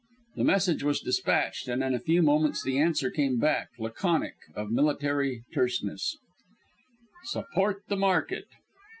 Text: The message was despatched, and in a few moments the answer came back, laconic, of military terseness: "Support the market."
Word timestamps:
The 0.35 0.43
message 0.43 0.81
was 0.81 0.99
despatched, 1.01 1.67
and 1.67 1.83
in 1.83 1.93
a 1.93 1.99
few 1.99 2.23
moments 2.23 2.63
the 2.63 2.79
answer 2.79 3.11
came 3.11 3.37
back, 3.37 3.69
laconic, 3.77 4.33
of 4.55 4.71
military 4.71 5.43
terseness: 5.53 6.17
"Support 7.25 7.83
the 7.87 7.97
market." 7.97 8.45